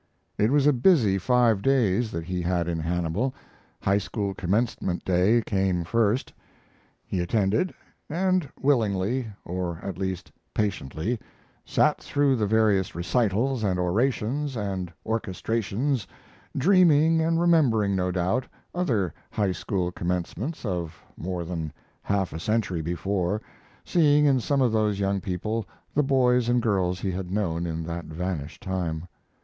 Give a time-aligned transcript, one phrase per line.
[0.35, 3.35] It was a busy five days that he had in Hannibal.
[3.83, 6.33] High school commencement day came first.
[7.05, 7.71] He attended,
[8.09, 11.19] and willingly, or at least patiently,
[11.65, 16.07] sat through the various recitals and orations and orchestrations,
[16.57, 21.71] dreaming and remembering, no doubt, other high school commencements of more than
[22.01, 23.39] half a century before,
[23.85, 25.63] seeing in some of those young people
[25.93, 29.07] the boys and girls he had known in that vanished time.